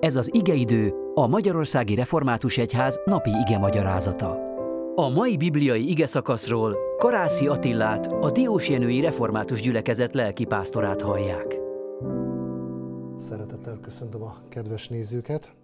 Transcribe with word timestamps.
Ez 0.00 0.16
az 0.16 0.34
igeidő, 0.34 0.94
a 1.14 1.26
Magyarországi 1.26 1.94
Református 1.94 2.58
Egyház 2.58 3.00
napi 3.04 3.30
ige 3.30 3.58
magyarázata. 3.58 4.42
A 4.94 5.08
mai 5.08 5.36
bibliai 5.36 5.90
ige 5.90 6.06
szakaszról 6.06 6.76
Karászi 6.98 7.46
Attillát, 7.46 8.06
a 8.06 8.30
Diósjenői 8.30 9.00
Református 9.00 9.60
Gyülekezet 9.60 10.14
lelkipásztorát 10.14 11.02
hallják. 11.02 11.58
Szeretettel 13.16 13.78
köszöntöm 13.80 14.22
a 14.22 14.48
kedves 14.48 14.88
nézőket. 14.88 15.54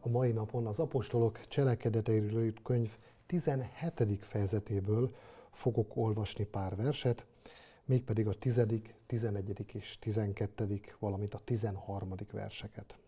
A 0.00 0.08
mai 0.08 0.32
napon 0.32 0.66
az 0.66 0.78
apostolok 0.78 1.40
cselekedeteiről 1.48 2.52
könyv 2.62 2.90
17. 3.26 3.70
fejezetéből 4.20 5.10
fogok 5.50 5.96
olvasni 5.96 6.44
pár 6.44 6.76
verset, 6.76 7.26
mégpedig 7.84 8.26
a 8.26 8.34
10., 8.34 8.66
11. 9.06 9.64
és 9.72 9.98
12., 9.98 10.80
valamint 10.98 11.34
a 11.34 11.40
13. 11.44 12.08
verseket. 12.32 12.98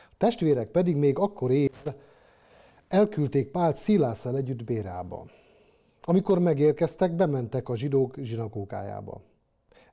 A 0.00 0.14
testvérek 0.16 0.70
pedig 0.70 0.96
még 0.96 1.18
akkor 1.18 1.50
él, 1.50 1.68
elküldték 2.88 3.50
Pált 3.50 3.76
Szilásszal 3.76 4.36
együtt 4.36 4.64
Bérába. 4.64 5.26
Amikor 6.02 6.38
megérkeztek, 6.38 7.12
bementek 7.12 7.68
a 7.68 7.76
zsidók 7.76 8.16
zsinagógájába. 8.16 9.20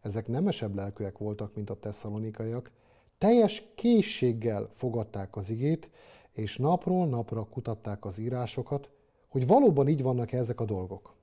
Ezek 0.01 0.27
nemesebb 0.27 0.75
lelkűek 0.75 1.17
voltak, 1.17 1.55
mint 1.55 1.69
a 1.69 1.79
tesszalonikaiak, 1.79 2.71
teljes 3.17 3.63
készséggel 3.75 4.69
fogadták 4.73 5.35
az 5.35 5.49
igét, 5.49 5.89
és 6.31 6.57
napról 6.57 7.07
napra 7.07 7.43
kutatták 7.43 8.05
az 8.05 8.17
írásokat, 8.17 8.89
hogy 9.27 9.47
valóban 9.47 9.87
így 9.87 10.01
vannak 10.01 10.31
-e 10.31 10.37
ezek 10.37 10.59
a 10.59 10.65
dolgok. 10.65 11.15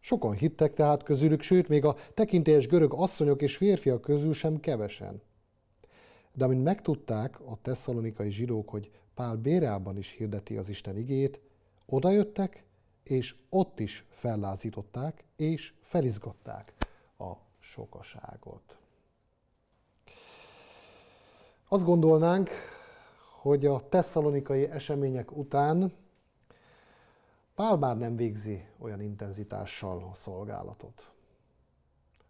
Sokan 0.00 0.32
hittek 0.32 0.74
tehát 0.74 1.02
közülük, 1.02 1.42
sőt, 1.42 1.68
még 1.68 1.84
a 1.84 1.96
tekintélyes 2.14 2.66
görög 2.66 2.92
asszonyok 2.92 3.42
és 3.42 3.56
férfiak 3.56 4.00
közül 4.00 4.32
sem 4.32 4.60
kevesen. 4.60 5.22
De 6.36 6.44
amint 6.44 6.64
megtudták 6.64 7.40
a 7.40 7.58
tesszalonikai 7.62 8.30
zsidók, 8.30 8.68
hogy 8.68 8.90
Pál 9.14 9.36
Béreában 9.36 9.96
is 9.96 10.10
hirdeti 10.10 10.56
az 10.56 10.68
Isten 10.68 10.96
igét, 10.96 11.40
odajöttek, 11.86 12.64
és 13.02 13.36
ott 13.48 13.80
is 13.80 14.06
fellázították, 14.10 15.24
és 15.36 15.74
felizgatták 15.82 16.72
a 17.18 17.32
sokaságot. 17.58 18.78
Azt 21.68 21.84
gondolnánk, 21.84 22.50
hogy 23.40 23.66
a 23.66 23.88
tesszalonikai 23.88 24.64
események 24.64 25.36
után 25.36 25.92
Pál 27.54 27.76
már 27.76 27.98
nem 27.98 28.16
végzi 28.16 28.66
olyan 28.78 29.00
intenzitással 29.00 30.08
a 30.10 30.14
szolgálatot. 30.14 31.15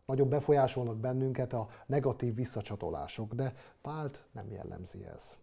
Nagyon 0.07 0.29
befolyásolnak 0.29 0.97
bennünket 0.97 1.53
a 1.53 1.69
negatív 1.87 2.35
visszacsatolások, 2.35 3.35
de 3.35 3.55
Pált 3.83 4.25
nem 4.33 4.51
jellemzi 4.51 5.05
ez. 5.05 5.37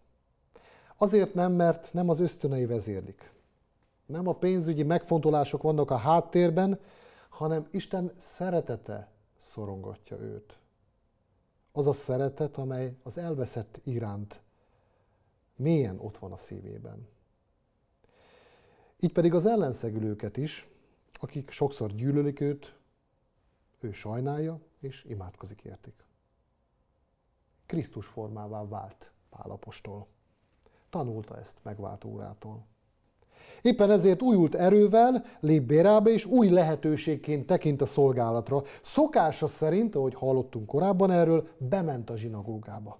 Azért 0.97 1.33
nem, 1.33 1.51
mert 1.51 1.93
nem 1.93 2.09
az 2.09 2.19
ösztönei 2.19 2.65
vezérlik. 2.65 3.33
Nem 4.05 4.27
a 4.27 4.33
pénzügyi 4.33 4.83
megfontolások 4.83 5.61
vannak 5.61 5.91
a 5.91 5.95
háttérben, 5.95 6.79
hanem 7.29 7.67
Isten 7.71 8.11
szeretete 8.17 9.11
szorongatja 9.37 10.19
őt. 10.19 10.57
Az 11.71 11.87
a 11.87 11.93
szeretet, 11.93 12.57
amely 12.57 12.95
az 13.03 13.17
elveszett 13.17 13.79
iránt 13.83 14.41
mélyen 15.55 15.99
ott 15.99 16.17
van 16.17 16.31
a 16.31 16.37
szívében. 16.37 17.07
Így 18.99 19.11
pedig 19.11 19.33
az 19.33 19.45
ellenszegülőket 19.45 20.37
is, 20.37 20.69
akik 21.13 21.49
sokszor 21.49 21.95
gyűlölik 21.95 22.39
őt, 22.39 22.75
ő 23.83 23.91
sajnálja 23.91 24.59
és 24.79 25.03
imádkozik 25.03 25.61
értik. 25.61 26.05
Krisztus 27.65 28.05
formává 28.05 28.67
vált 28.67 29.11
Pálapostól. 29.29 30.07
Tanulta 30.89 31.39
ezt 31.39 31.57
megváltó 31.63 32.09
órától. 32.09 32.65
Éppen 33.61 33.91
ezért 33.91 34.21
újult 34.21 34.55
erővel 34.55 35.25
lép 35.39 35.63
Bérába, 35.63 36.09
és 36.09 36.25
új 36.25 36.49
lehetőségként 36.49 37.45
tekint 37.45 37.81
a 37.81 37.85
szolgálatra. 37.85 38.63
Szokása 38.81 39.47
szerint, 39.47 39.95
ahogy 39.95 40.13
hallottunk 40.13 40.65
korábban 40.65 41.11
erről, 41.11 41.47
bement 41.57 42.09
a 42.09 42.17
zsinagógába. 42.17 42.99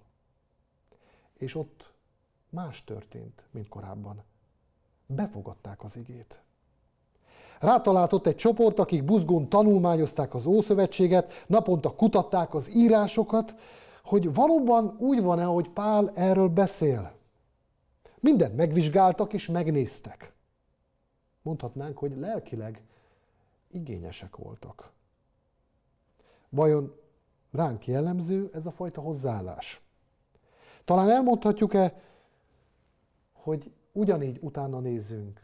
És 1.34 1.54
ott 1.54 1.92
más 2.48 2.84
történt, 2.84 3.44
mint 3.50 3.68
korábban. 3.68 4.22
Befogadták 5.06 5.82
az 5.82 5.96
igét. 5.96 6.43
Rátaláltott 7.64 8.26
egy 8.26 8.36
csoport, 8.36 8.78
akik 8.78 9.04
buzgón 9.04 9.48
tanulmányozták 9.48 10.34
az 10.34 10.46
Ószövetséget, 10.46 11.44
naponta 11.46 11.94
kutatták 11.94 12.54
az 12.54 12.76
írásokat, 12.76 13.54
hogy 14.04 14.34
valóban 14.34 14.96
úgy 14.98 15.22
van-e, 15.22 15.44
hogy 15.44 15.68
Pál 15.68 16.10
erről 16.14 16.48
beszél. 16.48 17.12
Mindent 18.20 18.56
megvizsgáltak 18.56 19.32
és 19.32 19.48
megnéztek. 19.48 20.34
Mondhatnánk, 21.42 21.98
hogy 21.98 22.16
lelkileg 22.16 22.82
igényesek 23.70 24.36
voltak. 24.36 24.90
Vajon 26.48 26.94
ránk 27.52 27.86
jellemző 27.86 28.50
ez 28.52 28.66
a 28.66 28.70
fajta 28.70 29.00
hozzáállás? 29.00 29.82
Talán 30.84 31.10
elmondhatjuk-e, 31.10 32.00
hogy 33.32 33.72
ugyanígy 33.92 34.38
utána 34.40 34.80
nézzünk, 34.80 35.40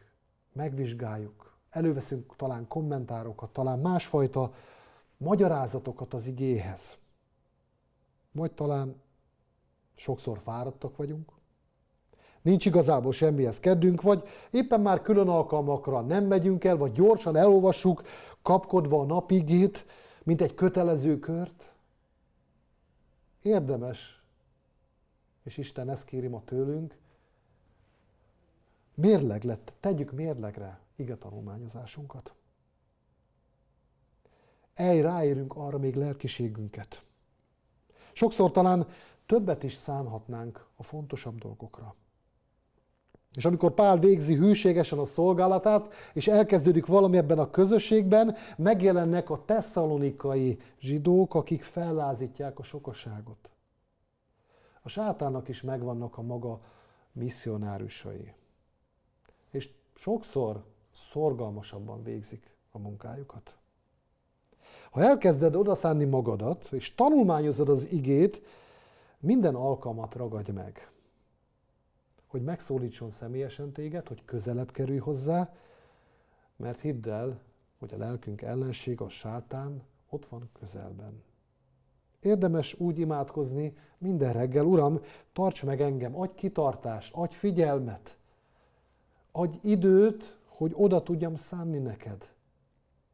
megvizsgáljuk, 0.53 1.49
előveszünk 1.70 2.36
talán 2.36 2.69
kommentárokat, 2.69 3.50
talán 3.50 3.78
másfajta 3.78 4.54
magyarázatokat 5.16 6.14
az 6.14 6.26
igéhez. 6.26 6.98
Vagy 8.32 8.53
talán 8.53 9.00
sokszor 9.97 10.38
fáradtak 10.38 10.97
vagyunk, 10.97 11.32
nincs 12.42 12.66
igazából 12.66 13.12
semmihez 13.12 13.60
kedünk, 13.60 14.03
vagy 14.03 14.28
éppen 14.50 14.80
már 14.80 15.03
külön 15.03 15.28
alkalmakra 15.28 16.00
nem 16.00 16.25
megyünk 16.25 16.64
el, 16.64 16.76
vagy 16.76 16.92
gyorsan 16.92 17.36
elolvassuk, 17.36 18.03
kapkodva 18.42 19.00
a 19.00 19.04
napigét, 19.04 19.86
mint 20.22 20.41
egy 20.41 20.54
kötelező 20.54 21.19
kört. 21.19 21.75
Érdemes, 23.42 24.22
és 25.42 25.56
Isten 25.56 25.91
ezt 25.91 26.04
kéri 26.04 26.26
ma 26.26 26.42
tőlünk, 26.44 26.98
mérleg 28.94 29.44
lett, 29.44 29.75
tegyük 29.80 30.12
mérlegre 30.12 30.80
ige 31.00 31.16
tanulmányozásunkat. 31.16 32.34
Ej, 34.74 35.00
ráérünk 35.00 35.56
arra 35.56 35.78
még 35.78 35.94
lelkiségünket. 35.94 37.02
Sokszor 38.12 38.50
talán 38.50 38.86
többet 39.26 39.62
is 39.62 39.74
szánhatnánk 39.74 40.66
a 40.76 40.82
fontosabb 40.82 41.38
dolgokra. 41.38 41.94
És 43.34 43.44
amikor 43.44 43.74
Pál 43.74 43.98
végzi 43.98 44.34
hűségesen 44.34 44.98
a 44.98 45.04
szolgálatát, 45.04 45.94
és 46.12 46.28
elkezdődik 46.28 46.86
valami 46.86 47.16
ebben 47.16 47.38
a 47.38 47.50
közösségben, 47.50 48.36
megjelennek 48.56 49.30
a 49.30 49.44
tesszalonikai 49.44 50.58
zsidók, 50.78 51.34
akik 51.34 51.62
fellázítják 51.62 52.58
a 52.58 52.62
sokaságot. 52.62 53.50
A 54.82 54.88
sátának 54.88 55.48
is 55.48 55.62
megvannak 55.62 56.18
a 56.18 56.22
maga 56.22 56.60
misszionárusai. 57.12 58.34
És 59.50 59.70
sokszor 59.94 60.64
szorgalmasabban 61.10 62.02
végzik 62.02 62.56
a 62.70 62.78
munkájukat. 62.78 63.56
Ha 64.90 65.02
elkezded 65.02 65.54
odaszánni 65.54 66.04
magadat, 66.04 66.68
és 66.72 66.94
tanulmányozod 66.94 67.68
az 67.68 67.92
igét, 67.92 68.42
minden 69.18 69.54
alkalmat 69.54 70.14
ragadj 70.14 70.50
meg. 70.50 70.90
Hogy 72.26 72.42
megszólítson 72.42 73.10
személyesen 73.10 73.72
téged, 73.72 74.08
hogy 74.08 74.24
közelebb 74.24 74.70
kerülj 74.70 74.98
hozzá, 74.98 75.54
mert 76.56 76.80
hidd 76.80 77.08
el, 77.08 77.40
hogy 77.78 77.94
a 77.94 77.96
lelkünk 77.96 78.42
ellenség, 78.42 79.00
a 79.00 79.08
sátán 79.08 79.82
ott 80.08 80.26
van 80.26 80.50
közelben. 80.52 81.22
Érdemes 82.20 82.74
úgy 82.78 82.98
imádkozni 82.98 83.76
minden 83.98 84.32
reggel, 84.32 84.64
Uram, 84.64 85.00
tarts 85.32 85.64
meg 85.64 85.80
engem, 85.80 86.20
adj 86.20 86.34
kitartást, 86.34 87.14
adj 87.14 87.34
figyelmet, 87.34 88.16
adj 89.32 89.58
időt, 89.62 90.38
hogy 90.60 90.72
oda 90.74 91.03
tudjam 91.03 91.36
szánni 91.36 91.78
neked, 91.78 92.34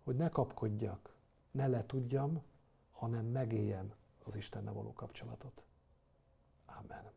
hogy 0.04 0.16
ne 0.16 0.28
kapkodjak, 0.28 1.16
ne 1.50 1.66
le 1.66 1.86
tudjam, 1.86 2.42
hanem 2.90 3.26
megéljem 3.26 3.94
az 4.24 4.36
Istennel 4.36 4.72
való 4.72 4.92
kapcsolatot. 4.92 5.64
Amen. 6.66 7.12